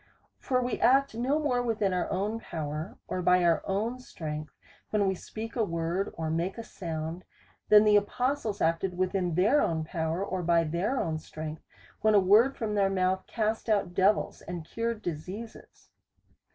[0.39, 4.51] For we act no more within our own power, or by our own strength,
[4.89, 7.23] when we speak a word, or make a sound,
[7.69, 11.61] than the apostles acted within their own power, or by their own strength,
[12.01, 15.91] when a word from their mouth cast out devils, and cured diseases.